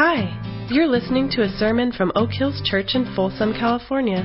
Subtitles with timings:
[0.00, 0.30] Hi,
[0.70, 4.22] you're listening to a sermon from Oak Hills Church in Folsom, California.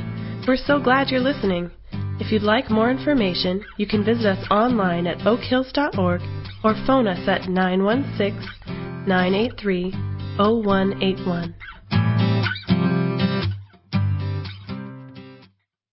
[0.48, 1.72] We're so glad you're listening.
[2.20, 6.22] If you'd like more information, you can visit us online at oakhills.org
[6.64, 9.92] or phone us at 916 983
[10.38, 11.56] 0181.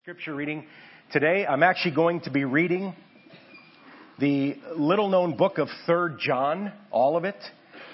[0.02, 0.66] Scripture reading
[1.12, 1.46] today.
[1.48, 2.96] I'm actually going to be reading
[4.18, 7.38] the little known book of 3rd John, all of it.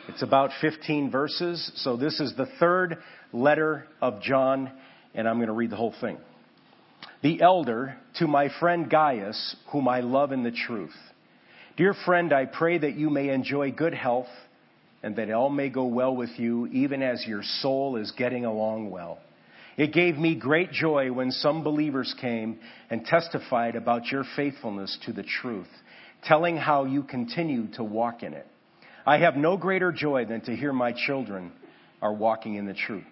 [0.09, 1.71] It's about 15 verses.
[1.75, 2.97] So this is the third
[3.31, 4.69] letter of John,
[5.13, 6.17] and I'm going to read the whole thing.
[7.21, 10.95] The elder to my friend Gaius, whom I love in the truth.
[11.77, 14.27] Dear friend, I pray that you may enjoy good health
[15.01, 18.91] and that all may go well with you, even as your soul is getting along
[18.91, 19.19] well.
[19.77, 25.13] It gave me great joy when some believers came and testified about your faithfulness to
[25.13, 25.67] the truth,
[26.25, 28.47] telling how you continue to walk in it.
[29.05, 31.51] I have no greater joy than to hear my children
[32.01, 33.03] are walking in the truth.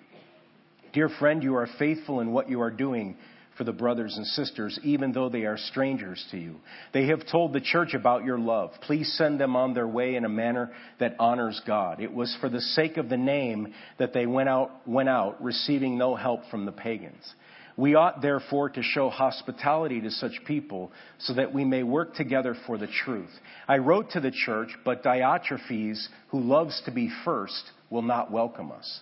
[0.94, 3.18] Dear friend, you are faithful in what you are doing
[3.58, 6.56] for the brothers and sisters, even though they are strangers to you.
[6.94, 8.72] They have told the church about your love.
[8.82, 12.00] Please send them on their way in a manner that honors God.
[12.00, 15.98] It was for the sake of the name that they went out, went out, receiving
[15.98, 17.34] no help from the pagans.
[17.78, 22.56] We ought therefore to show hospitality to such people so that we may work together
[22.68, 23.32] for the truth.
[23.68, 28.72] I wrote to the church, but Diotrephes, who loves to be first, will not welcome
[28.72, 29.02] us.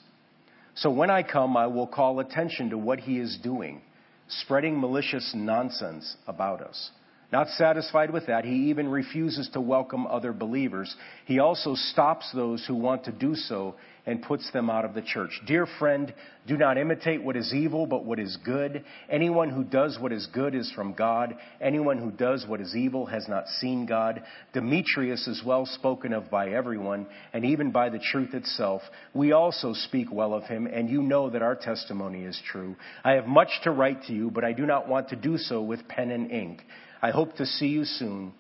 [0.75, 3.81] So when I come, I will call attention to what he is doing,
[4.27, 6.91] spreading malicious nonsense about us.
[7.31, 10.95] Not satisfied with that, he even refuses to welcome other believers.
[11.25, 13.75] He also stops those who want to do so
[14.09, 15.39] and puts them out of the church.
[15.45, 16.11] Dear friend,
[16.47, 18.83] do not imitate what is evil, but what is good.
[19.07, 21.35] Anyone who does what is good is from God.
[21.61, 24.23] Anyone who does what is evil has not seen God.
[24.51, 28.81] Demetrius is well spoken of by everyone, and even by the truth itself.
[29.13, 32.75] We also speak well of him, and you know that our testimony is true.
[33.03, 35.61] I have much to write to you, but I do not want to do so
[35.61, 36.63] with pen and ink.
[36.99, 38.33] I hope to see you soon,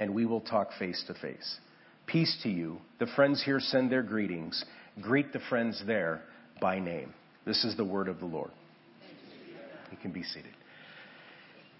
[0.00, 1.60] and we will talk face to face.
[2.10, 2.78] Peace to you.
[2.98, 4.64] The friends here send their greetings.
[5.00, 6.22] Greet the friends there
[6.60, 7.14] by name.
[7.46, 8.50] This is the word of the Lord.
[9.92, 10.50] You can be seated.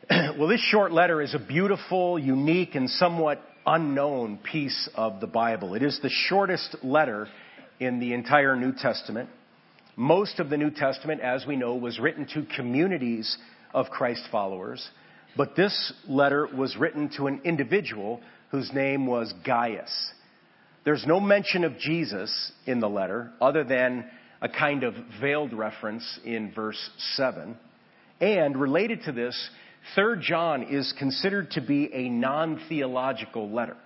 [0.39, 5.75] well, this short letter is a beautiful, unique, and somewhat unknown piece of the Bible.
[5.75, 7.27] It is the shortest letter
[7.81, 9.31] in the entire New Testament.
[9.97, 13.37] Most of the New Testament, as we know, was written to communities
[13.75, 14.89] of Christ followers.
[15.37, 18.21] But this letter was written to an individual
[18.53, 20.13] whose name was Gaius.
[20.91, 24.11] There's no mention of Jesus in the letter other than
[24.43, 27.57] a kind of veiled reference in verse 7.
[28.21, 29.51] And related to this,
[29.97, 33.77] 3rd John is considered to be a non-theological letter.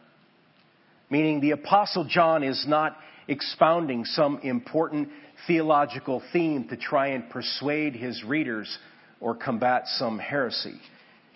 [1.10, 2.96] Meaning the apostle John is not
[3.28, 5.10] expounding some important
[5.46, 8.78] theological theme to try and persuade his readers
[9.20, 10.80] or combat some heresy.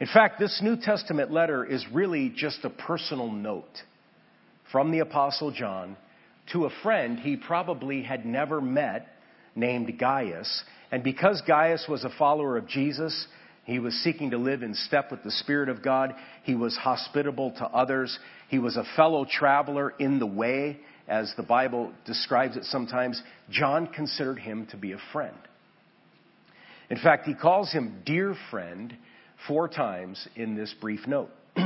[0.01, 3.83] In fact, this New Testament letter is really just a personal note
[4.73, 5.97] from the Apostle John
[6.53, 9.07] to a friend he probably had never met
[9.55, 10.63] named Gaius.
[10.91, 13.27] And because Gaius was a follower of Jesus,
[13.65, 16.15] he was seeking to live in step with the Spirit of God.
[16.45, 18.19] He was hospitable to others.
[18.49, 23.23] He was a fellow traveler in the way, as the Bible describes it sometimes.
[23.51, 25.37] John considered him to be a friend.
[26.89, 28.97] In fact, he calls him dear friend
[29.47, 31.31] four times in this brief note.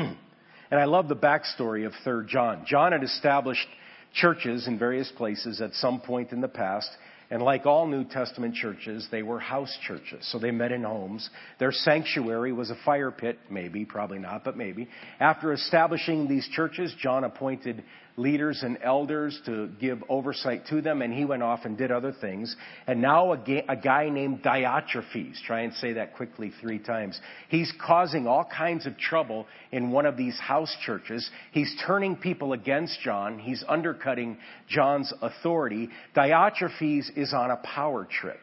[0.72, 2.64] and I love the backstory of 3rd John.
[2.66, 3.68] John had established
[4.14, 6.88] churches in various places at some point in the past.
[7.30, 10.26] And like all New Testament churches, they were house churches.
[10.32, 11.28] So they met in homes.
[11.58, 14.88] Their sanctuary was a fire pit, maybe, probably not, but maybe.
[15.20, 17.84] After establishing these churches, John appointed
[18.16, 22.12] leaders and elders to give oversight to them, and he went off and did other
[22.20, 22.54] things.
[22.86, 27.18] And now a, ga- a guy named Diotrephes, try and say that quickly three times,
[27.48, 31.28] he's causing all kinds of trouble in one of these house churches.
[31.52, 33.38] He's turning people against John.
[33.38, 34.36] He's undercutting
[34.68, 35.88] John's authority.
[36.14, 38.40] Diotrephes is on a power trip.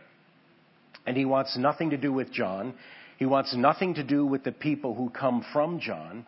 [1.05, 2.73] And he wants nothing to do with John.
[3.17, 6.25] He wants nothing to do with the people who come from John.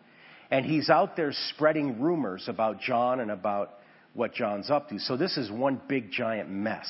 [0.52, 3.70] And he's out there spreading rumors about John and about
[4.12, 4.98] what John's up to.
[4.98, 6.88] So this is one big giant mess.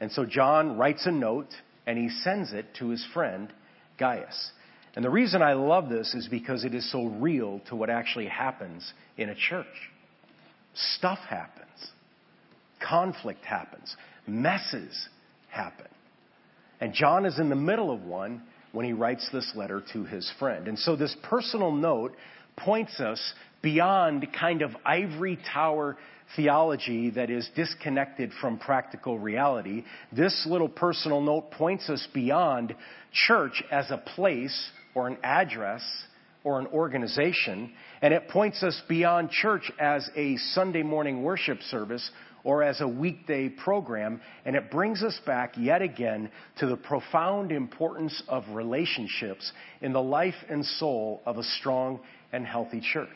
[0.00, 1.54] And so John writes a note
[1.86, 3.52] and he sends it to his friend
[4.00, 4.50] Gaius.
[4.96, 8.26] And the reason I love this is because it is so real to what actually
[8.26, 9.66] happens in a church.
[10.74, 11.90] Stuff happens.
[12.80, 13.94] Conflict happens.
[14.26, 15.08] Messes
[15.50, 15.86] happen.
[16.80, 18.42] And John is in the middle of one
[18.72, 20.66] when he writes this letter to his friend.
[20.66, 22.14] And so this personal note
[22.56, 23.20] points us
[23.62, 25.96] beyond kind of ivory tower
[26.34, 29.84] theology that is disconnected from practical reality.
[30.12, 32.74] This little personal note points us beyond
[33.12, 35.82] church as a place or an address
[36.44, 37.72] or an organization,
[38.02, 42.08] and it points us beyond church as a Sunday morning worship service
[42.44, 47.50] or as a weekday program, and it brings us back yet again to the profound
[47.50, 49.50] importance of relationships
[49.80, 51.98] in the life and soul of a strong
[52.32, 53.08] and healthy church.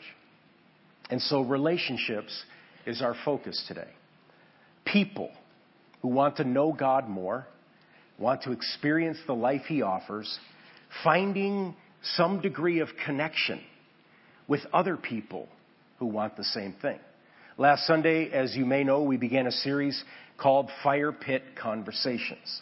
[1.09, 2.43] And so, relationships
[2.85, 3.89] is our focus today.
[4.85, 5.29] People
[6.01, 7.45] who want to know God more,
[8.17, 10.39] want to experience the life He offers,
[11.03, 11.75] finding
[12.15, 13.61] some degree of connection
[14.47, 15.47] with other people
[15.99, 16.99] who want the same thing.
[17.57, 20.03] Last Sunday, as you may know, we began a series
[20.37, 22.61] called Fire Pit Conversations.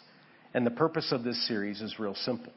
[0.52, 2.52] And the purpose of this series is real simple.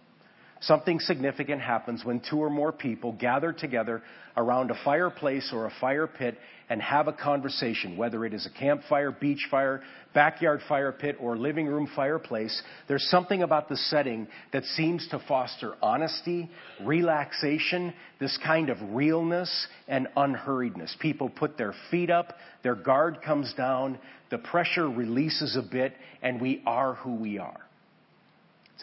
[0.66, 4.02] Something significant happens when two or more people gather together
[4.38, 6.38] around a fireplace or a fire pit
[6.70, 9.82] and have a conversation, whether it is a campfire, beach fire,
[10.14, 12.62] backyard fire pit, or living room fireplace.
[12.88, 16.50] There's something about the setting that seems to foster honesty,
[16.82, 20.98] relaxation, this kind of realness and unhurriedness.
[21.00, 24.00] People put their feet up, their guard comes down,
[24.32, 27.63] the pressure releases a bit, and we are who we are.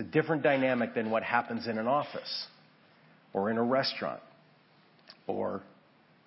[0.00, 2.46] It's a different dynamic than what happens in an office
[3.34, 4.20] or in a restaurant
[5.26, 5.60] or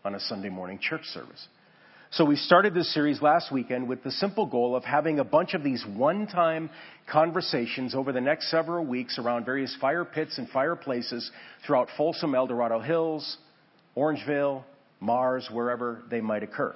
[0.05, 1.47] on a Sunday morning church service.
[2.11, 5.55] So we started this series last weekend with the simple goal of having a bunch
[5.55, 6.69] of these one-time
[7.11, 11.31] conversations over the next several weeks around various fire pits and fireplaces
[11.65, 13.37] throughout Folsom, El Dorado Hills,
[13.97, 14.63] Orangevale,
[14.99, 16.75] Mars, wherever they might occur.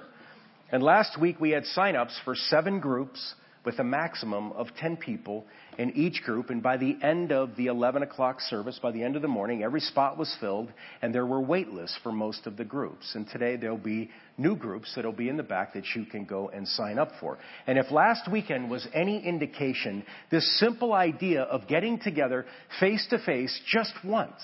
[0.72, 5.44] And last week we had sign-ups for seven groups with a maximum of 10 people
[5.78, 6.50] in each group.
[6.50, 9.62] And by the end of the 11 o'clock service, by the end of the morning,
[9.62, 10.72] every spot was filled
[11.02, 13.14] and there were wait lists for most of the groups.
[13.14, 16.48] And today there'll be new groups that'll be in the back that you can go
[16.48, 17.38] and sign up for.
[17.66, 22.46] And if last weekend was any indication, this simple idea of getting together
[22.80, 24.40] face to face just once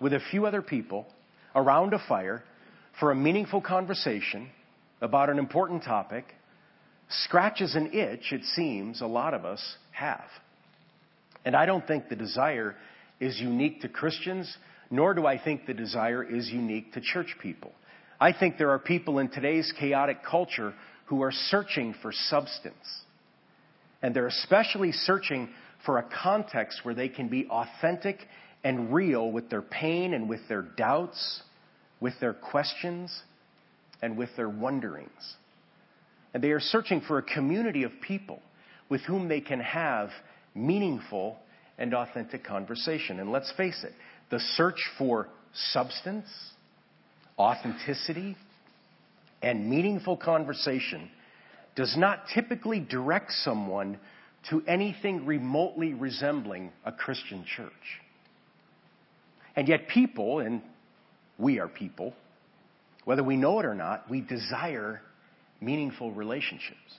[0.00, 1.06] with a few other people
[1.54, 2.42] around a fire
[3.00, 4.50] for a meaningful conversation
[5.00, 6.24] about an important topic
[7.08, 10.26] scratches an itch, it seems, a lot of us have.
[11.44, 12.74] And I don't think the desire
[13.20, 14.54] is unique to Christians,
[14.90, 17.72] nor do I think the desire is unique to church people.
[18.20, 20.74] I think there are people in today's chaotic culture
[21.06, 23.02] who are searching for substance.
[24.02, 25.48] And they're especially searching
[25.84, 28.18] for a context where they can be authentic
[28.64, 31.42] and real with their pain and with their doubts,
[32.00, 33.22] with their questions,
[34.02, 35.36] and with their wonderings.
[36.36, 38.42] And they are searching for a community of people
[38.90, 40.10] with whom they can have
[40.54, 41.38] meaningful
[41.78, 43.20] and authentic conversation.
[43.20, 43.94] And let's face it,
[44.28, 46.26] the search for substance,
[47.38, 48.36] authenticity,
[49.40, 51.08] and meaningful conversation
[51.74, 53.98] does not typically direct someone
[54.50, 57.72] to anything remotely resembling a Christian church.
[59.56, 60.60] And yet, people, and
[61.38, 62.12] we are people,
[63.06, 65.00] whether we know it or not, we desire
[65.60, 66.98] meaningful relationships,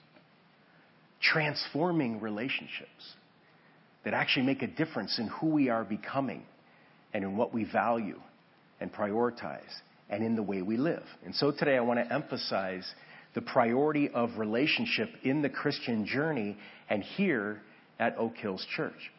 [1.20, 3.14] transforming relationships
[4.04, 6.42] that actually make a difference in who we are becoming
[7.12, 8.20] and in what we value
[8.80, 9.74] and prioritize
[10.08, 11.02] and in the way we live.
[11.24, 12.90] And so today I want to emphasize
[13.34, 16.56] the priority of relationship in the Christian journey
[16.88, 17.60] and here
[17.98, 19.12] at Oak Hills Church.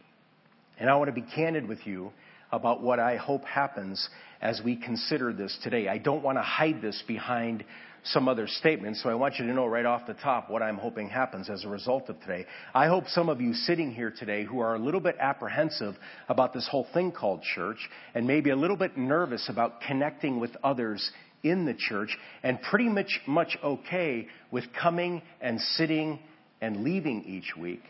[0.80, 2.12] And I want to be candid with you
[2.52, 4.10] about what I hope happens
[4.42, 5.88] as we consider this today.
[5.88, 7.64] I don't want to hide this behind
[8.04, 10.78] some other statements, so I want you to know right off the top what I'm
[10.78, 12.46] hoping happens as a result of today.
[12.74, 15.96] I hope some of you sitting here today who are a little bit apprehensive
[16.28, 17.78] about this whole thing called church
[18.16, 21.12] and maybe a little bit nervous about connecting with others
[21.44, 26.20] in the church and pretty much, much okay with coming and sitting
[26.62, 27.82] and leaving each week.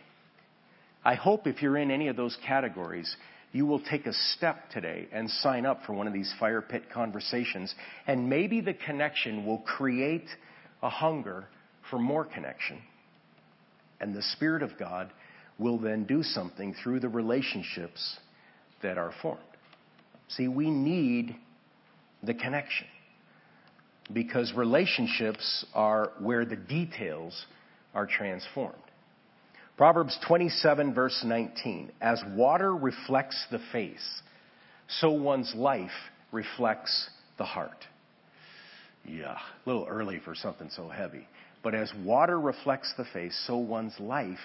[1.03, 3.15] I hope if you're in any of those categories,
[3.51, 6.83] you will take a step today and sign up for one of these fire pit
[6.93, 7.73] conversations.
[8.05, 10.27] And maybe the connection will create
[10.83, 11.47] a hunger
[11.89, 12.79] for more connection.
[13.99, 15.11] And the Spirit of God
[15.57, 18.17] will then do something through the relationships
[18.81, 19.41] that are formed.
[20.29, 21.35] See, we need
[22.23, 22.87] the connection
[24.13, 27.45] because relationships are where the details
[27.93, 28.75] are transformed.
[29.79, 31.93] Proverbs 27, verse 19.
[32.01, 34.21] As water reflects the face,
[34.89, 35.89] so one's life
[36.33, 37.85] reflects the heart.
[39.05, 41.25] Yeah, a little early for something so heavy.
[41.63, 44.37] But as water reflects the face, so one's life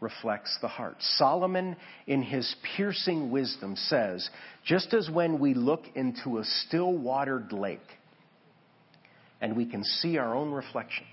[0.00, 0.96] reflects the heart.
[1.00, 1.76] Solomon,
[2.06, 4.30] in his piercing wisdom, says
[4.64, 7.80] just as when we look into a still watered lake,
[9.38, 11.04] and we can see our own reflection.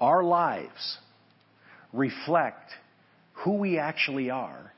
[0.00, 0.98] Our lives
[1.94, 2.72] reflect
[3.32, 4.72] who we actually are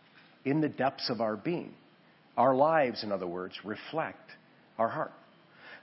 [0.45, 1.75] in the depths of our being.
[2.37, 4.31] Our lives, in other words, reflect
[4.79, 5.13] our heart.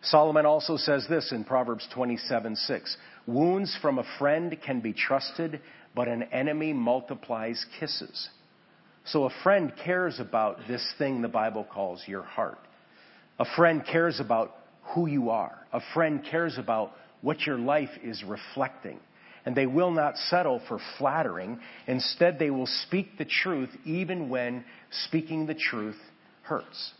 [0.04, 2.98] Solomon also says this in Proverbs 27 6.
[3.25, 5.62] Wounds from a friend can be trusted,
[5.96, 8.30] but an enemy multiplies kisses.
[9.06, 12.60] So a friend cares about this thing the Bible calls your heart.
[13.40, 14.56] A friend cares about
[14.94, 15.58] who you are.
[15.72, 19.00] A friend cares about what your life is reflecting.
[19.46, 21.60] And they will not settle for flattering.
[21.88, 24.64] Instead, they will speak the truth even when
[25.06, 26.00] speaking the truth
[26.44, 26.94] hurts.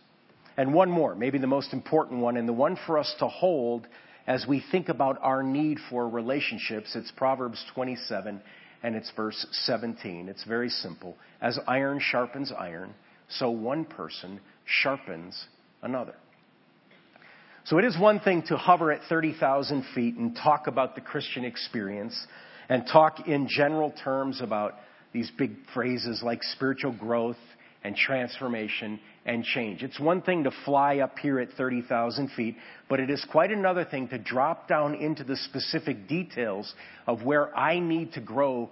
[0.58, 3.88] And one more, maybe the most important one, and the one for us to hold
[4.28, 6.96] as we think about our need for relationships.
[6.96, 8.42] It's Proverbs 27
[8.84, 10.28] and it's verse 17.
[10.28, 11.18] It's very simple.
[11.42, 12.94] As iron sharpens iron,
[13.30, 15.46] so one person sharpens
[15.82, 16.16] another.
[17.66, 21.46] So it is one thing to hover at 30,000 feet and talk about the Christian
[21.46, 22.28] experience
[22.68, 24.76] and talk in general terms about
[25.14, 27.38] these big phrases like spiritual growth
[27.84, 29.82] and transformation and change.
[29.82, 32.58] It's one thing to fly up here at 30,000 feet,
[32.90, 36.74] but it is quite another thing to drop down into the specific details
[37.08, 38.70] of where I need to grow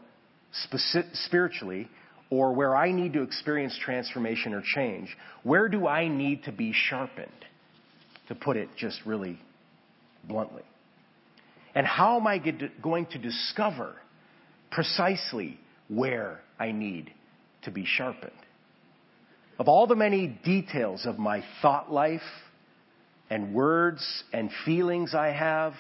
[1.14, 1.90] spiritually
[2.30, 5.16] or where I need to experience transformation or change.
[5.44, 7.32] Where do I need to be sharpened?
[8.28, 9.40] To put it just really
[10.24, 10.64] bluntly.
[11.74, 12.42] And how am I
[12.82, 13.96] going to discover
[14.72, 17.14] precisely where I need
[17.64, 18.32] to be sharpened?
[19.60, 22.22] Of all the many details of my thought life
[23.30, 25.74] and words and feelings I have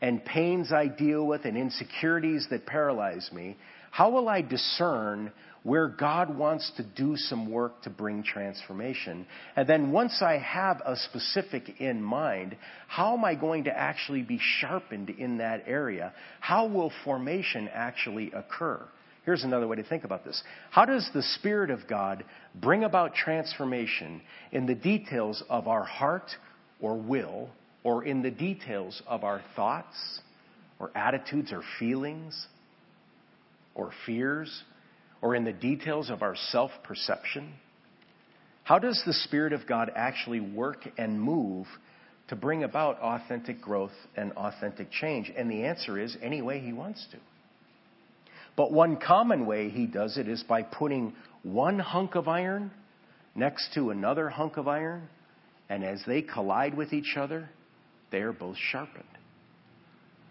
[0.00, 3.56] and pains I deal with and insecurities that paralyze me,
[3.90, 5.32] how will I discern
[5.64, 9.26] where God wants to do some work to bring transformation.
[9.56, 12.56] And then once I have a specific in mind,
[12.86, 16.12] how am I going to actually be sharpened in that area?
[16.40, 18.86] How will formation actually occur?
[19.24, 20.42] Here's another way to think about this.
[20.70, 24.20] How does the Spirit of God bring about transformation
[24.52, 26.30] in the details of our heart
[26.78, 27.48] or will,
[27.84, 30.20] or in the details of our thoughts,
[30.78, 32.48] or attitudes, or feelings,
[33.74, 34.62] or fears,
[35.24, 37.54] or in the details of our self perception?
[38.62, 41.66] How does the Spirit of God actually work and move
[42.28, 45.32] to bring about authentic growth and authentic change?
[45.34, 47.16] And the answer is any way He wants to.
[48.54, 52.70] But one common way He does it is by putting one hunk of iron
[53.34, 55.08] next to another hunk of iron,
[55.70, 57.48] and as they collide with each other,
[58.12, 59.04] they are both sharpened.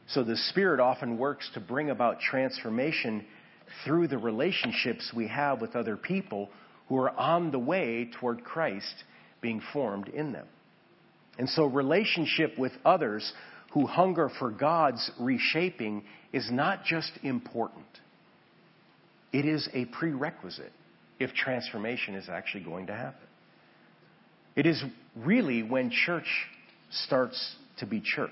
[0.10, 3.26] So the Spirit often works to bring about transformation
[3.86, 6.50] through the relationships we have with other people
[6.88, 9.04] who are on the way toward Christ
[9.42, 10.48] being formed in them.
[11.38, 13.34] And so, relationship with others
[13.74, 17.86] who hunger for God's reshaping is not just important,
[19.32, 20.72] it is a prerequisite
[21.20, 23.28] if transformation is actually going to happen.
[24.56, 24.84] It is
[25.16, 26.28] really when church
[26.92, 28.30] starts to be church.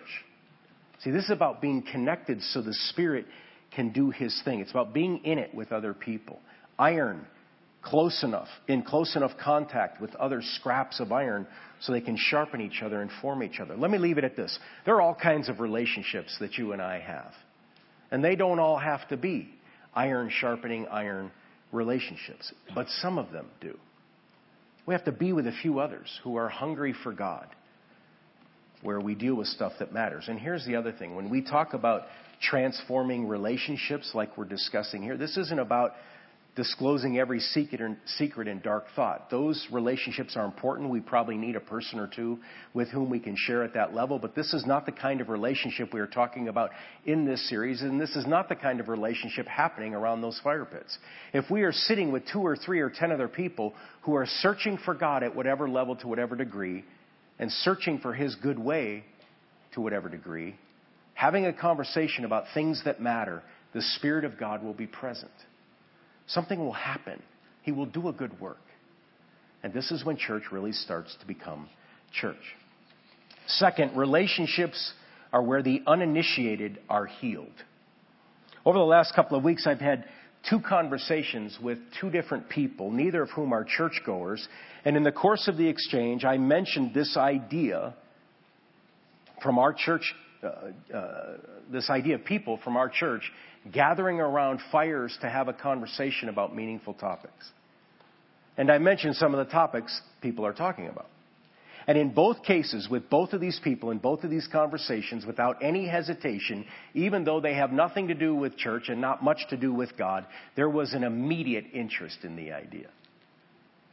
[1.03, 3.25] See, this is about being connected so the Spirit
[3.75, 4.59] can do his thing.
[4.59, 6.39] It's about being in it with other people.
[6.77, 7.25] Iron,
[7.81, 11.47] close enough, in close enough contact with other scraps of iron
[11.79, 13.75] so they can sharpen each other and form each other.
[13.75, 14.57] Let me leave it at this.
[14.85, 17.31] There are all kinds of relationships that you and I have.
[18.11, 19.49] And they don't all have to be
[19.95, 21.31] iron sharpening iron
[21.71, 23.77] relationships, but some of them do.
[24.85, 27.47] We have to be with a few others who are hungry for God,
[28.81, 30.25] where we deal with stuff that matters.
[30.27, 32.03] And here's the other thing when we talk about
[32.41, 35.17] transforming relationships like we're discussing here.
[35.17, 35.93] This isn't about
[36.55, 39.29] disclosing every secret, and dark thought.
[39.29, 40.89] Those relationships are important.
[40.89, 42.39] We probably need a person or two
[42.73, 45.29] with whom we can share at that level, but this is not the kind of
[45.29, 46.71] relationship we are talking about
[47.05, 50.65] in this series, and this is not the kind of relationship happening around those fire
[50.65, 50.97] pits.
[51.33, 54.77] If we are sitting with two or three or ten other people who are searching
[54.83, 56.83] for God at whatever level to whatever degree,
[57.39, 59.05] and searching for His good way
[59.73, 60.55] to whatever degree,
[61.21, 63.43] having a conversation about things that matter,
[63.75, 65.31] the Spirit of God will be present.
[66.25, 67.21] Something will happen.
[67.61, 68.57] He will do a good work.
[69.61, 71.69] And this is when church really starts to become
[72.11, 72.41] church.
[73.45, 74.93] Second, relationships
[75.31, 77.53] are where the uninitiated are healed.
[78.65, 80.05] Over the last couple of weeks, I've had
[80.49, 84.47] two conversations with two different people, neither of whom are churchgoers.
[84.85, 87.93] And in the course of the exchange, I mentioned this idea
[89.43, 91.37] from our church Uh, uh,
[91.71, 93.31] this idea of people from our church
[93.71, 97.51] gathering around fires to have a conversation about meaningful topics.
[98.57, 101.07] And I mentioned some of the topics people are talking about.
[101.87, 105.63] And in both cases, with both of these people, in both of these conversations, without
[105.63, 109.57] any hesitation, even though they have nothing to do with church and not much to
[109.57, 112.89] do with God, there was an immediate interest in the idea.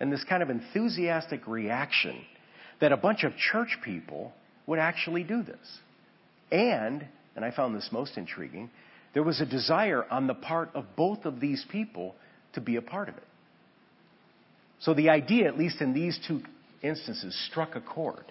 [0.01, 2.25] And this kind of enthusiastic reaction
[2.81, 4.33] that a bunch of church people
[4.67, 5.79] would actually do this.
[6.51, 8.71] And, and I found this most intriguing,
[9.15, 12.15] there was a desire on the part of both of these people
[12.55, 13.25] to be a part of it.
[14.81, 16.41] So the idea, at least in these two
[16.83, 18.25] instances, struck a chord.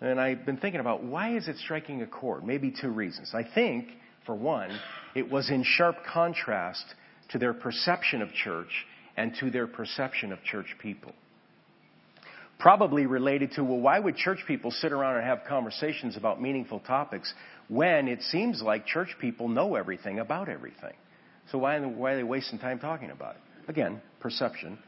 [0.00, 2.44] And I've been thinking about why is it striking a chord?
[2.44, 3.32] Maybe two reasons.
[3.34, 3.88] I think,
[4.26, 4.70] for one,
[5.14, 6.84] it was in sharp contrast
[7.30, 11.12] to their perception of church and to their perception of church people.
[12.60, 16.80] Probably related to, well, why would church people sit around and have conversations about meaningful
[16.80, 17.32] topics
[17.68, 20.92] when it seems like church people know everything about everything?
[21.50, 23.70] So why, why are they wasting time talking about it?
[23.70, 24.78] Again, perception.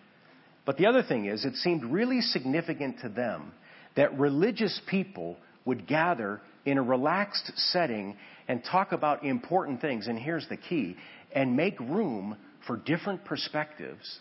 [0.67, 3.53] But the other thing is, it seemed really significant to them
[3.97, 8.17] that religious people would gather in a relaxed setting
[8.49, 10.09] and talk about important things.
[10.09, 10.97] And here's the key
[11.35, 12.37] and make room
[12.67, 14.19] for different perspectives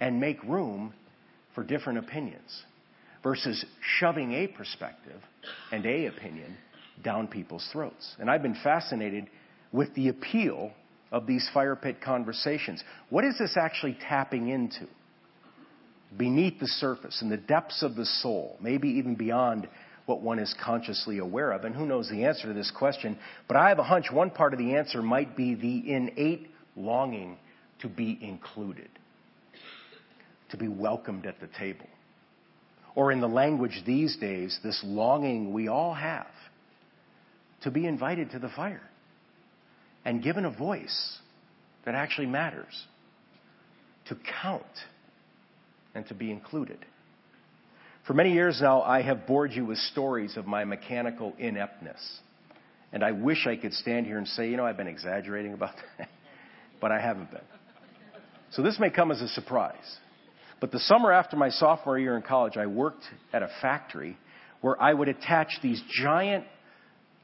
[0.00, 0.92] and make room
[1.56, 2.62] for different opinions
[3.24, 3.64] versus
[3.98, 5.20] shoving a perspective
[5.72, 6.56] and a opinion
[7.02, 8.14] down people's throats.
[8.20, 9.26] And I've been fascinated
[9.72, 10.70] with the appeal
[11.10, 12.84] of these fire pit conversations.
[13.10, 14.86] What is this actually tapping into?
[16.16, 19.68] Beneath the surface, in the depths of the soul, maybe even beyond
[20.04, 21.64] what one is consciously aware of.
[21.64, 23.18] And who knows the answer to this question?
[23.48, 27.38] But I have a hunch one part of the answer might be the innate longing
[27.80, 28.88] to be included,
[30.50, 31.86] to be welcomed at the table.
[32.94, 36.26] Or in the language these days, this longing we all have
[37.62, 38.88] to be invited to the fire
[40.04, 41.18] and given a voice
[41.84, 42.86] that actually matters,
[44.08, 44.64] to count
[45.94, 46.78] and to be included.
[48.06, 52.20] For many years now, I have bored you with stories of my mechanical ineptness.
[52.92, 55.74] And I wish I could stand here and say, you know, I've been exaggerating about
[55.98, 56.08] that,
[56.80, 57.40] but I haven't been.
[58.52, 59.98] So this may come as a surprise.
[60.60, 64.16] But the summer after my sophomore year in college, I worked at a factory
[64.62, 66.44] where I would attach these giant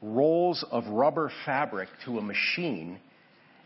[0.01, 2.99] rolls of rubber fabric to a machine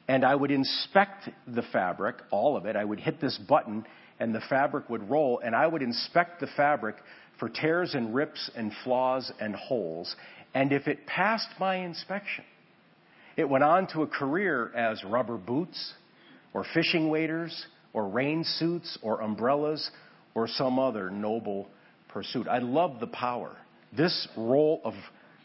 [0.08, 2.78] and I would inspect the fabric, all of it.
[2.78, 3.86] I would hit this button
[4.20, 6.96] and the fabric would roll and I would inspect the fabric
[7.40, 10.16] for tears and rips and flaws and holes.
[10.54, 12.46] And if it passed my inspection,
[13.36, 15.94] it went on to a career as rubber boots
[16.54, 19.90] or fishing waders or rain suits or umbrellas
[20.36, 21.68] or some other noble
[22.10, 22.48] pursuit.
[22.48, 23.58] I love the power.
[23.92, 24.94] This roll of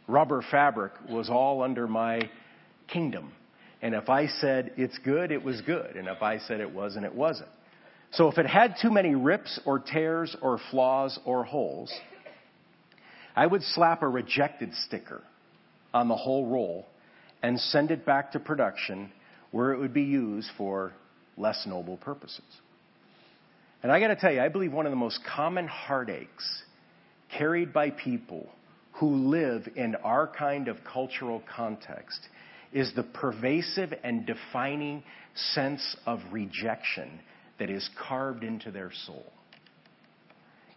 [0.07, 2.29] rubber fabric was all under my
[2.89, 3.33] kingdom.
[3.81, 5.97] And if I said it's good, it was good.
[5.97, 7.49] And if I said it wasn't, it wasn't.
[8.11, 11.91] So if it had too many rips or tears or flaws or holes,
[13.35, 15.23] I would slap a rejected sticker
[15.95, 16.85] on the whole roll
[17.43, 19.11] and send it back to production
[19.53, 20.93] where it would be used for
[21.37, 22.45] less noble purposes.
[23.83, 26.63] And I got to tell you, I believe one of the most common heartaches
[27.37, 28.49] carried by people
[28.95, 32.21] who live in our kind of cultural context
[32.73, 35.03] is the pervasive and defining
[35.55, 37.21] sense of rejection
[37.59, 39.27] that is carved into their soul.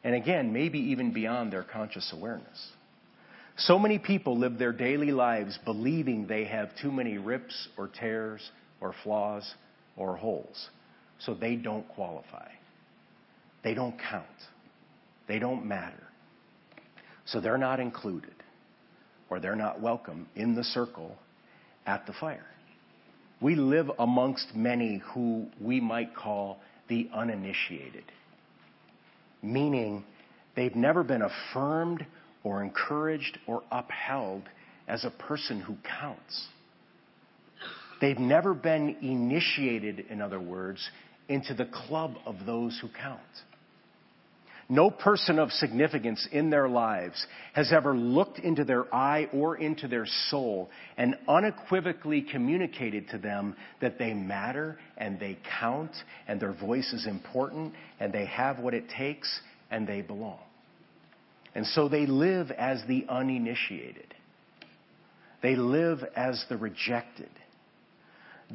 [0.04, 2.72] And again, maybe even beyond their conscious awareness.
[3.58, 8.41] So many people live their daily lives believing they have too many rips or tears
[8.82, 9.52] or flaws
[9.98, 10.70] or holes.
[11.20, 12.50] So they don't qualify.
[13.64, 14.26] They don't count.
[15.28, 16.04] They don't matter.
[17.26, 18.34] So they're not included
[19.30, 21.16] or they're not welcome in the circle
[21.86, 22.46] at the fire.
[23.42, 28.06] We live amongst many who we might call the uninitiated,
[29.42, 30.04] meaning
[30.56, 32.06] they've never been affirmed
[32.44, 34.44] or encouraged or upheld
[34.88, 36.48] as a person who counts.
[38.06, 40.88] They've never been initiated, in other words,
[41.28, 43.20] into the club of those who count.
[44.70, 49.88] No person of significance in their lives has ever looked into their eye or into
[49.88, 55.96] their soul and unequivocally communicated to them that they matter and they count
[56.28, 59.39] and their voice is important and they have what it takes
[59.72, 60.44] and they belong.
[61.56, 64.13] And so they live as the uninitiated.
[65.41, 67.32] They live as the rejected.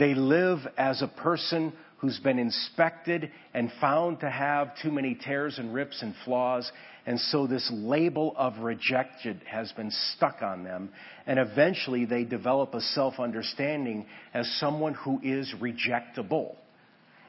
[0.00, 5.58] They live as a person who's been inspected and found to have too many tears
[5.58, 6.72] and rips and flaws.
[7.04, 10.88] And so this label of rejected has been stuck on them.
[11.26, 16.56] And eventually they develop a self understanding as someone who is rejectable.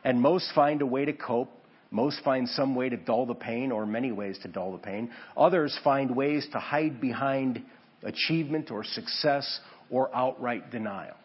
[0.05, 1.51] And most find a way to cope
[1.93, 5.11] Most find some way to dull the pain, or many ways to dull the pain.
[5.35, 7.61] Others find ways to hide behind
[8.01, 11.17] achievement or success or outright denial.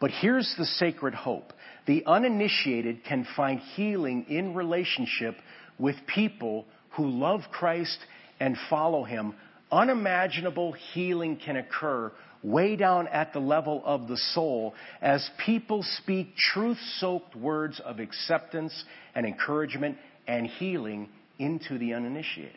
[0.00, 1.52] But here's the sacred hope
[1.86, 5.36] the uninitiated can find healing in relationship
[5.78, 7.98] with people who love Christ
[8.38, 9.34] and follow Him.
[9.72, 16.36] Unimaginable healing can occur way down at the level of the soul as people speak
[16.36, 18.84] truth soaked words of acceptance
[19.14, 21.08] and encouragement and healing
[21.38, 22.54] into the uninitiated.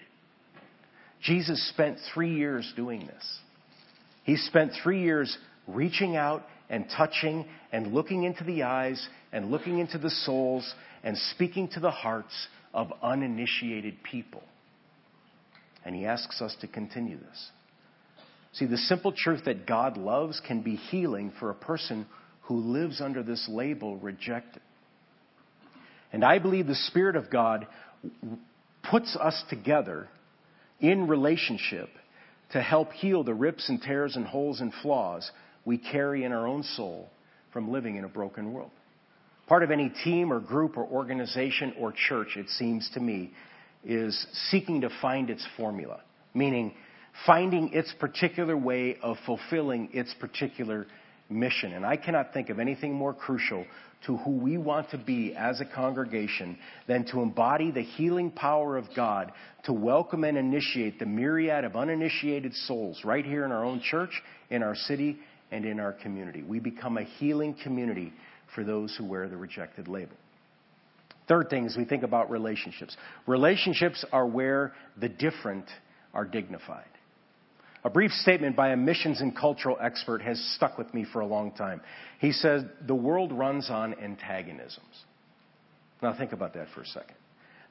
[1.21, 3.39] Jesus spent three years doing this.
[4.23, 5.35] He spent three years
[5.67, 11.15] reaching out and touching and looking into the eyes and looking into the souls and
[11.35, 14.41] speaking to the hearts of uninitiated people.
[15.83, 17.49] And he asks us to continue this.
[18.53, 22.07] See, the simple truth that God loves can be healing for a person
[22.43, 24.61] who lives under this label rejected.
[26.13, 27.67] And I believe the Spirit of God
[28.89, 30.07] puts us together
[30.79, 31.89] in relationship
[32.51, 35.29] to help heal the rips and tears and holes and flaws
[35.65, 37.09] we carry in our own soul
[37.53, 38.71] from living in a broken world.
[39.47, 43.31] Part of any team or group or organization or church, it seems to me,
[43.83, 46.01] is seeking to find its formula,
[46.33, 46.73] meaning
[47.25, 50.87] finding its particular way of fulfilling its particular
[51.29, 51.73] mission.
[51.73, 53.65] And I cannot think of anything more crucial
[54.05, 58.77] to who we want to be as a congregation than to embody the healing power
[58.77, 59.31] of God
[59.65, 64.21] to welcome and initiate the myriad of uninitiated souls right here in our own church,
[64.49, 65.19] in our city,
[65.51, 66.43] and in our community.
[66.43, 68.13] We become a healing community
[68.55, 70.15] for those who wear the rejected label.
[71.27, 72.95] Third thing is we think about relationships.
[73.27, 75.65] Relationships are where the different
[76.13, 76.85] are dignified.
[77.83, 81.25] A brief statement by a missions and cultural expert has stuck with me for a
[81.25, 81.81] long time.
[82.19, 85.05] He says, The world runs on antagonisms.
[86.01, 87.15] Now, think about that for a second.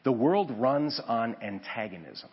[0.04, 2.30] The world runs on antagonism.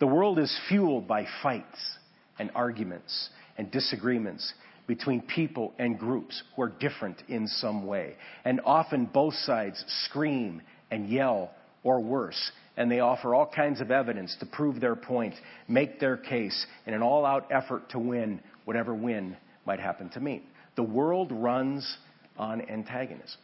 [0.00, 1.98] The world is fueled by fights
[2.38, 4.54] and arguments and disagreements
[4.86, 8.14] between people and groups who are different in some way.
[8.44, 11.50] And often both sides scream and yell,
[11.84, 15.34] or worse, and they offer all kinds of evidence to prove their point,
[15.68, 20.20] make their case, in an all out effort to win whatever win might happen to
[20.20, 20.42] mean.
[20.76, 21.98] The world runs
[22.36, 23.40] on antagonism.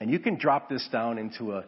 [0.00, 1.64] And you can drop this down into a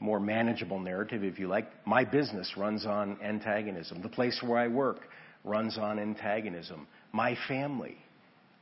[0.00, 1.66] more manageable narrative if you like.
[1.86, 4.02] My business runs on antagonism.
[4.02, 5.00] The place where I work
[5.44, 6.86] runs on antagonism.
[7.12, 7.96] My family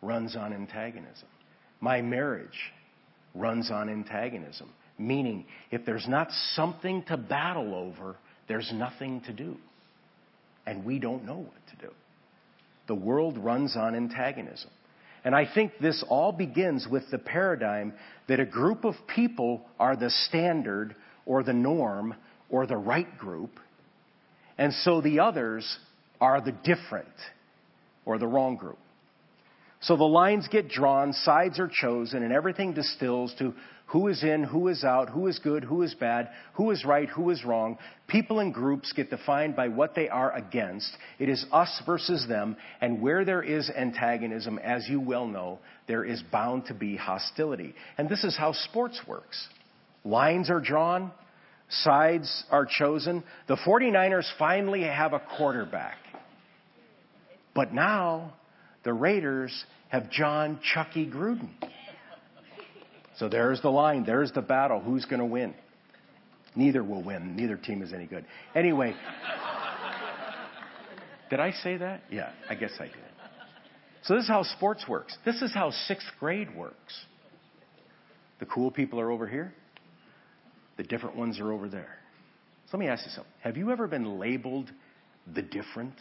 [0.03, 1.29] runs on antagonism.
[1.81, 2.73] My marriage
[3.35, 4.71] runs on antagonism.
[4.99, 8.17] Meaning, if there's not something to battle over,
[8.49, 9.57] there's nothing to do.
[10.67, 11.93] And we don't know what to do.
[12.87, 14.71] The world runs on antagonism.
[15.25, 17.93] And I think this all begins with the paradigm
[18.29, 20.95] that a group of people are the standard
[21.27, 22.15] or the norm
[22.51, 23.61] or the right group,
[24.59, 25.79] and so the others
[26.21, 27.09] are the different
[28.05, 28.79] or the wrong group.
[29.83, 33.55] So the lines get drawn, sides are chosen, and everything distills to
[33.87, 37.09] who is in, who is out, who is good, who is bad, who is right,
[37.09, 37.77] who is wrong.
[38.07, 40.91] People and groups get defined by what they are against.
[41.19, 46.05] It is us versus them, and where there is antagonism, as you well know, there
[46.05, 47.75] is bound to be hostility.
[47.99, 49.49] And this is how sports works.
[50.05, 51.11] Lines are drawn,
[51.69, 53.25] sides are chosen.
[53.49, 55.97] The 49ers finally have a quarterback.
[57.55, 58.35] But now,
[58.85, 61.51] the Raiders have Jon Chucky Gruden.
[63.19, 64.81] So there's the line, there's the battle.
[64.81, 65.55] Who's going to win?
[66.57, 67.37] Neither will win.
[67.37, 68.25] Neither team is any good.
[68.55, 68.95] Anyway,
[71.29, 72.03] did I say that?
[72.11, 72.95] Yeah, I guess I did.
[74.03, 75.17] So this is how sports works.
[75.25, 77.05] This is how sixth grade works.
[78.39, 79.53] The cool people are over here.
[80.79, 81.99] The different ones are over there.
[82.67, 83.33] So let me ask you something.
[83.41, 84.71] Have you ever been labeled
[85.35, 85.95] the different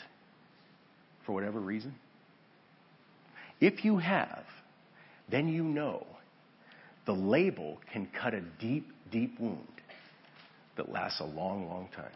[1.30, 1.94] for whatever reason?
[3.62, 4.46] If you have,
[5.30, 6.08] then you know
[7.06, 9.68] the label can cut a deep, deep wound
[10.76, 12.10] that lasts a long, long time.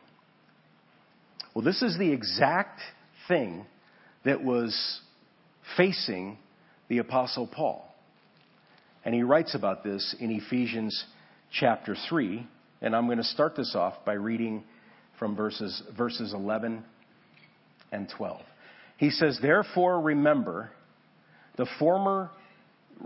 [1.53, 2.81] Well, this is the exact
[3.27, 3.67] thing
[4.25, 5.01] that was
[5.77, 6.39] facing
[6.89, 7.85] the Apostle Paul.
[9.05, 11.05] And he writes about this in Ephesians
[11.51, 12.47] chapter 3.
[12.81, 14.63] And I'm going to start this off by reading
[15.19, 16.83] from verses, verses 11
[17.91, 18.41] and 12.
[19.03, 20.69] He says, Therefore, remember
[21.57, 22.31] the former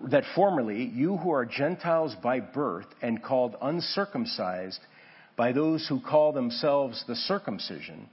[0.10, 4.79] that formerly you who are Gentiles by birth and called uncircumcised
[5.36, 8.10] by those who call themselves the circumcision,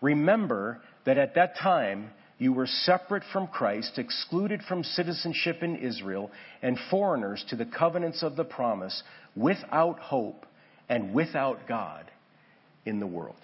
[0.00, 6.32] remember that at that time you were separate from Christ, excluded from citizenship in Israel,
[6.62, 9.04] and foreigners to the covenants of the promise,
[9.36, 10.46] without hope
[10.88, 12.10] and without God
[12.84, 13.36] in the world.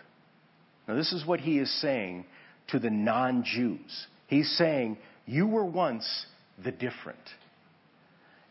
[0.89, 2.25] Now, this is what he is saying
[2.69, 4.07] to the non Jews.
[4.27, 6.27] He's saying, You were once
[6.63, 7.19] the different.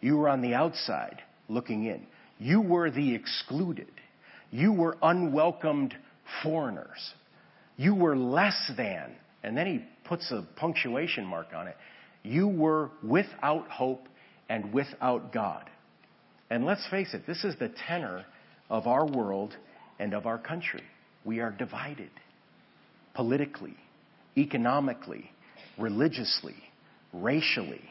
[0.02, 2.06] You were on the outside looking in.
[2.38, 3.92] You were the excluded.
[4.52, 5.96] You were unwelcomed
[6.44, 7.14] foreigners.
[7.78, 9.16] You were less than.
[9.44, 11.76] And then he puts a punctuation mark on it.
[12.24, 14.08] You were without hope
[14.50, 15.70] and without God.
[16.50, 18.26] And let's face it, this is the tenor
[18.70, 19.56] of our world
[20.00, 20.84] and of our country.
[21.24, 22.12] We are divided
[23.16, 23.76] politically,
[24.38, 25.30] economically,
[25.78, 26.56] religiously,
[27.14, 27.82] racially.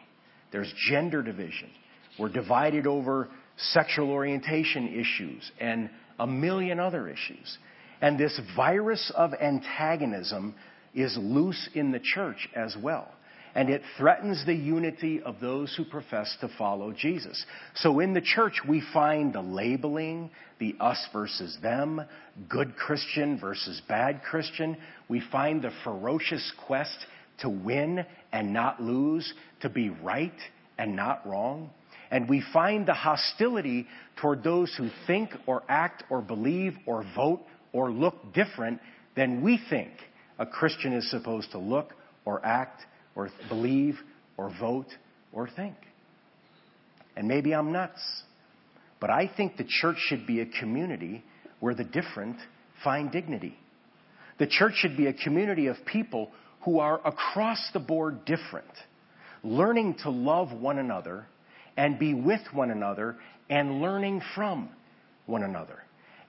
[0.52, 1.70] There's gender division.
[2.18, 7.58] We're divided over sexual orientation issues and a million other issues.
[8.00, 10.54] And this virus of antagonism
[10.94, 13.08] is loose in the church as well.
[13.54, 17.44] And it threatens the unity of those who profess to follow Jesus.
[17.76, 22.00] So in the church, we find the labeling, the us versus them,
[22.48, 24.76] good Christian versus bad Christian.
[25.08, 26.96] We find the ferocious quest
[27.40, 30.32] to win and not lose, to be right
[30.76, 31.70] and not wrong.
[32.10, 33.86] And we find the hostility
[34.20, 38.80] toward those who think or act or believe or vote or look different
[39.16, 39.90] than we think
[40.38, 41.92] a Christian is supposed to look
[42.24, 42.82] or act
[43.14, 43.96] or believe
[44.36, 44.88] or vote
[45.32, 45.74] or think.
[47.16, 48.00] And maybe I'm nuts,
[49.00, 51.22] but I think the church should be a community
[51.60, 52.36] where the different
[52.82, 53.56] find dignity.
[54.38, 56.30] The church should be a community of people
[56.64, 58.70] who are across the board different,
[59.42, 61.26] learning to love one another
[61.76, 63.16] and be with one another
[63.48, 64.70] and learning from
[65.26, 65.78] one another.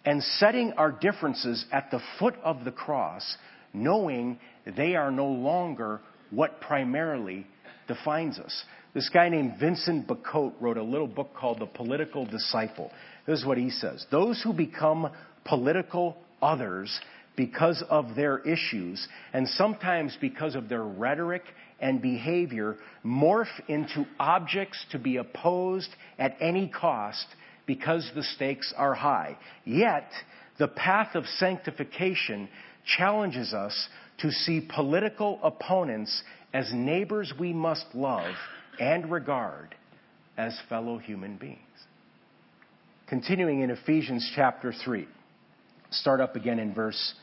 [0.04, 3.38] And setting our differences at the foot of the cross
[3.74, 4.40] knowing
[4.78, 6.00] they are no longer
[6.36, 7.48] what primarily
[7.88, 8.64] defines us.
[8.94, 12.92] This guy named Vincent Bacote wrote a little book called The Political Disciple.
[13.26, 15.10] This is what he says Those who become
[15.44, 17.00] political others
[17.36, 21.44] because of their issues, and sometimes because of their rhetoric
[21.82, 27.26] and behavior, morph into objects to be opposed at any cost
[27.66, 29.38] because the stakes are high.
[29.66, 30.10] Yet,
[30.58, 32.48] the path of sanctification
[32.98, 36.24] challenges us to see political opponents
[36.54, 38.34] as neighbors we must love
[38.80, 39.76] and regard
[40.38, 41.60] as fellow human beings.
[43.08, 45.08] Continuing in Ephesians chapter 3,
[45.92, 47.14] start up again in verse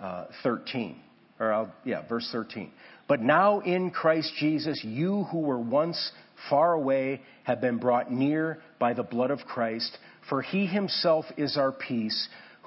[0.00, 0.96] uh, 13.
[1.38, 2.70] Or, uh, yeah, verse 13.
[3.08, 6.12] But now in Christ Jesus, you who were once
[6.48, 9.96] far away have been brought near by the blood of Christ,
[10.28, 12.28] for he himself is our peace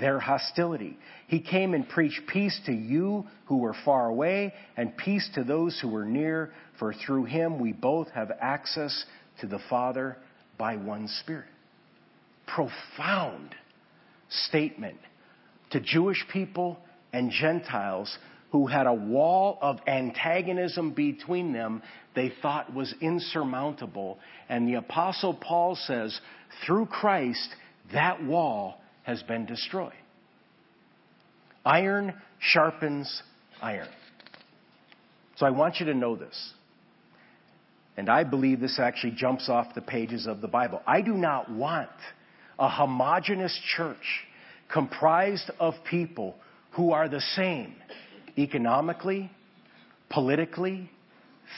[0.00, 0.96] their hostility.
[1.26, 5.78] He came and preached peace to you who were far away and peace to those
[5.80, 9.04] who were near, for through him we both have access
[9.40, 10.16] to the Father
[10.56, 11.48] by one Spirit.
[12.46, 13.54] Profound
[14.28, 14.98] statement
[15.70, 16.78] to Jewish people
[17.12, 18.16] and Gentiles
[18.50, 21.82] who had a wall of antagonism between them
[22.14, 24.18] they thought was insurmountable.
[24.48, 26.18] And the Apostle Paul says,
[26.66, 27.48] through Christ,
[27.92, 29.94] that wall has been destroyed.
[31.64, 33.22] Iron sharpens
[33.62, 33.88] iron.
[35.36, 36.52] So I want you to know this.
[37.96, 40.82] And I believe this actually jumps off the pages of the Bible.
[40.86, 41.88] I do not want
[42.58, 44.26] a homogenous church
[44.70, 46.34] comprised of people
[46.72, 47.76] who are the same
[48.36, 49.30] economically,
[50.10, 50.90] politically,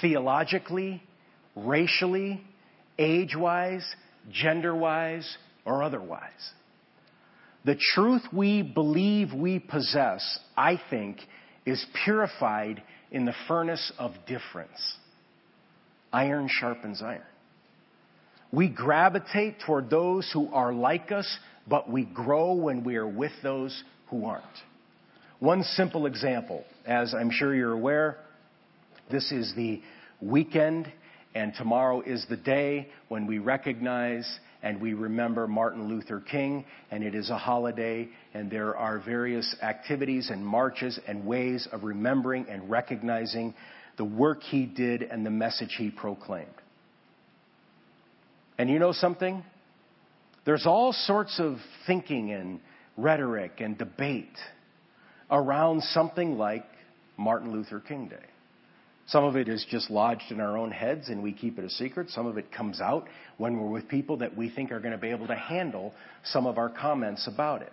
[0.01, 1.03] theologically,
[1.57, 2.41] racially,
[2.97, 3.85] age wise,
[4.31, 6.53] gender wise, or otherwise.
[7.65, 11.19] The truth we believe we possess, I think,
[11.67, 14.97] is purified in the furnace of difference.
[16.13, 17.23] Iron sharpens iron.
[18.53, 23.33] We gravitate toward those who are like us, but we grow when we are with
[23.43, 24.45] those who aren't.
[25.39, 28.19] One simple example, as I'm sure you're aware,
[29.11, 29.81] this is the
[30.21, 30.91] weekend,
[31.35, 34.29] and tomorrow is the day when we recognize
[34.63, 39.57] and we remember Martin Luther King, and it is a holiday, and there are various
[39.63, 43.55] activities and marches and ways of remembering and recognizing
[43.97, 46.49] the work he did and the message he proclaimed.
[48.59, 49.43] And you know something?
[50.45, 52.61] There's all sorts of thinking and
[52.97, 54.37] rhetoric and debate
[55.31, 56.67] around something like
[57.17, 58.17] Martin Luther King Day.
[59.11, 61.71] Some of it is just lodged in our own heads and we keep it a
[61.71, 62.11] secret.
[62.11, 64.99] Some of it comes out when we're with people that we think are going to
[64.99, 65.93] be able to handle
[66.23, 67.73] some of our comments about it.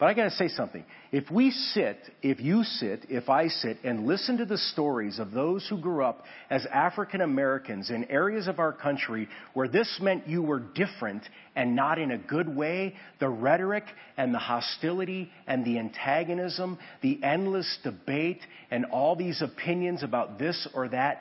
[0.00, 0.82] But I got to say something.
[1.12, 5.32] If we sit, if you sit, if I sit and listen to the stories of
[5.32, 10.26] those who grew up as African Americans in areas of our country where this meant
[10.26, 11.22] you were different
[11.54, 13.84] and not in a good way, the rhetoric
[14.16, 20.66] and the hostility and the antagonism, the endless debate and all these opinions about this
[20.72, 21.20] or that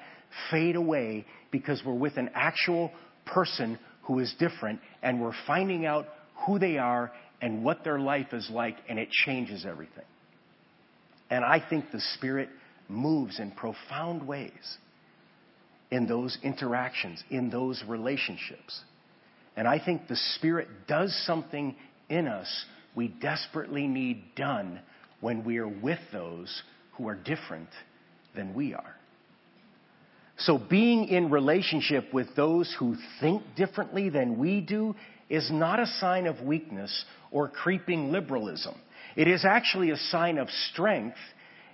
[0.52, 2.94] fade away because we're with an actual
[3.26, 6.06] person who is different and we're finding out
[6.46, 10.06] who they are and what their life is like, and it changes everything.
[11.30, 12.50] And I think the Spirit
[12.88, 14.78] moves in profound ways
[15.92, 18.82] in those interactions, in those relationships.
[19.56, 21.76] And I think the Spirit does something
[22.10, 24.80] in us we desperately need done
[25.22, 26.64] when we are with those
[26.98, 27.70] who are different
[28.36, 28.96] than we are.
[30.38, 34.96] So being in relationship with those who think differently than we do
[35.30, 38.76] is not a sign of weakness or creeping liberalism.
[39.16, 41.18] It is actually a sign of strength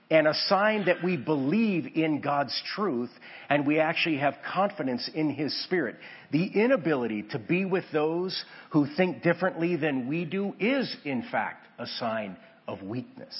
[0.09, 3.09] and a sign that we believe in God's truth
[3.49, 5.95] and we actually have confidence in His Spirit.
[6.31, 11.65] The inability to be with those who think differently than we do is, in fact,
[11.79, 12.37] a sign
[12.67, 13.35] of weakness.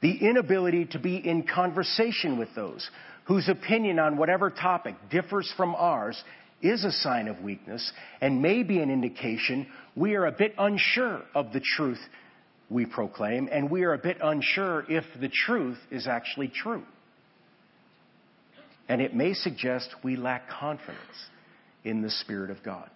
[0.00, 2.88] The inability to be in conversation with those
[3.24, 6.22] whose opinion on whatever topic differs from ours
[6.62, 11.22] is a sign of weakness and may be an indication we are a bit unsure
[11.34, 12.00] of the truth
[12.70, 16.82] we proclaim, and we are a bit unsure if the truth is actually true.
[18.88, 20.98] And it may suggest we lack confidence
[21.84, 22.90] in the Spirit of God.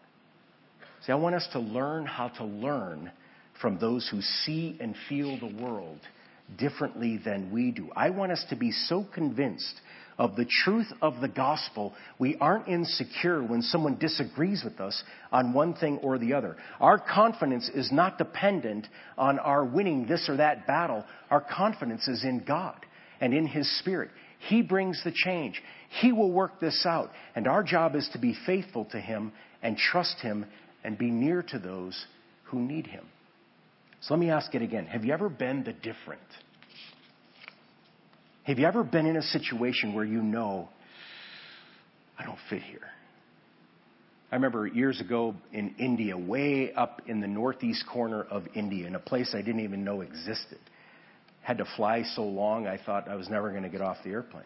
[1.07, 3.13] See, I want us to learn how to learn
[3.61, 6.01] from those who see and feel the world
[6.59, 7.91] differently than we do.
[7.95, 9.81] I want us to be so convinced
[10.19, 15.53] of the truth of the gospel, we aren't insecure when someone disagrees with us on
[15.53, 16.57] one thing or the other.
[16.81, 21.05] Our confidence is not dependent on our winning this or that battle.
[21.31, 22.85] Our confidence is in God
[23.21, 24.11] and in His Spirit.
[24.49, 25.63] He brings the change.
[26.01, 27.11] He will work this out.
[27.37, 30.47] And our job is to be faithful to Him and trust Him
[30.83, 32.07] and be near to those
[32.45, 33.05] who need Him.
[34.01, 34.87] So let me ask it again.
[34.87, 36.23] Have you ever been the different?
[38.49, 40.71] Have you ever been in a situation where you know,
[42.19, 42.81] I don't fit here?
[44.33, 48.95] I remember years ago in India, way up in the northeast corner of India, in
[48.95, 50.61] a place I didn't even know existed.
[51.43, 54.13] Had to fly so long, I thought I was never going to get off the
[54.13, 54.45] airplane.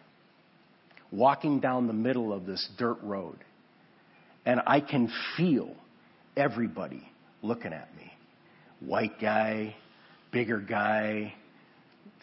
[1.09, 3.37] Walking down the middle of this dirt road,
[4.45, 5.73] and I can feel
[6.35, 7.07] everybody
[7.41, 8.11] looking at me.
[8.81, 9.77] White guy,
[10.33, 11.35] bigger guy,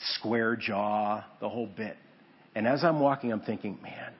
[0.00, 1.96] square jaw, the whole bit.
[2.54, 4.12] And as I'm walking, I'm thinking, man,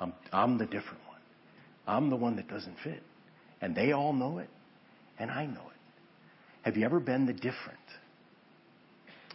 [0.00, 1.20] I'm, I'm the different one.
[1.86, 3.02] I'm the one that doesn't fit.
[3.60, 4.48] And they all know it,
[5.18, 6.62] and I know it.
[6.62, 7.78] Have you ever been the different?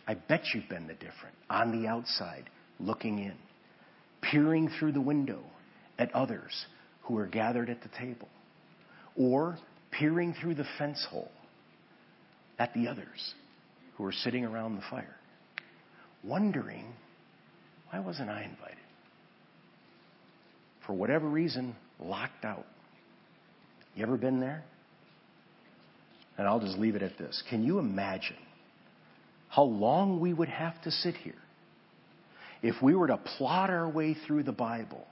[0.08, 3.36] I bet you've been the different on the outside, looking in,
[4.22, 5.42] peering through the window
[6.00, 6.66] at others
[7.04, 8.28] who are gathered at the table,
[9.16, 9.58] or
[9.92, 11.32] peering through the fence hole
[12.60, 13.34] at the others
[13.96, 15.17] who are sitting around the fire
[16.28, 16.86] wondering,
[17.90, 18.78] why wasn't I invited?
[20.86, 22.66] For whatever reason, locked out.
[23.96, 24.64] You ever been there?
[26.38, 27.44] And I'll just leave it at this.
[27.50, 28.38] Can you imagine
[29.50, 31.34] how long we would have to sit here
[32.62, 35.06] if we were to plot our way through the Bible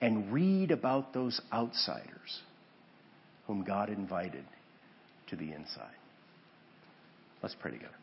[0.00, 2.40] and read about those outsiders
[3.46, 4.44] whom God invited
[5.28, 5.96] to the inside?
[7.42, 7.94] Let's pray together.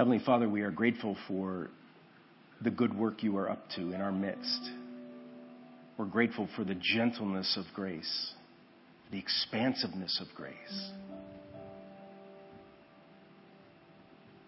[0.00, 1.68] Heavenly Father, we are grateful for
[2.62, 4.70] the good work you are up to in our midst.
[5.98, 8.32] We're grateful for the gentleness of grace,
[9.12, 10.90] the expansiveness of grace.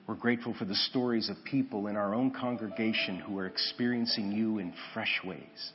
[0.06, 4.58] We're grateful for the stories of people in our own congregation who are experiencing you
[4.58, 5.72] in fresh ways.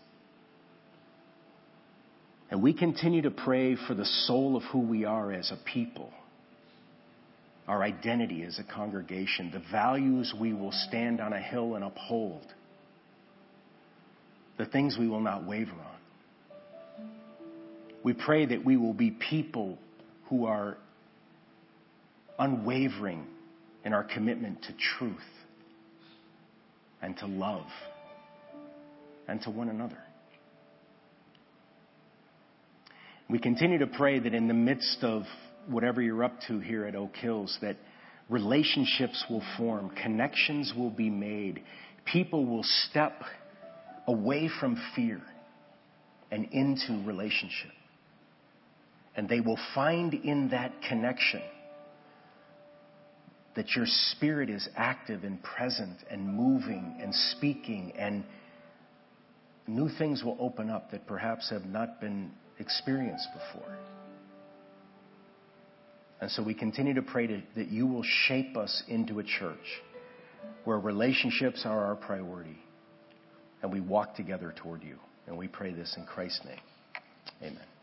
[2.50, 6.12] And we continue to pray for the soul of who we are as a people
[7.68, 12.46] our identity as a congregation, the values we will stand on a hill and uphold,
[14.58, 17.08] the things we will not waver on.
[18.04, 19.78] We pray that we will be people
[20.30, 20.78] who are
[22.40, 23.26] unwavering
[23.84, 25.18] in our commitment to truth
[27.02, 27.66] and to love
[29.28, 29.98] and to one another.
[33.30, 35.24] We continue to pray that in the midst of
[35.68, 37.78] whatever you're up to here at Oak Hills, that
[38.30, 41.64] relationships will form, connections will be made,
[42.06, 43.22] people will step
[44.08, 45.22] away from fear
[46.32, 47.72] and into relationship.
[49.16, 51.42] And they will find in that connection
[53.56, 58.24] that your spirit is active and present and moving and speaking, and
[59.66, 63.78] new things will open up that perhaps have not been experienced before.
[66.20, 69.82] And so we continue to pray to, that you will shape us into a church
[70.64, 72.58] where relationships are our priority
[73.62, 74.98] and we walk together toward you.
[75.28, 76.60] And we pray this in Christ's name.
[77.42, 77.77] Amen.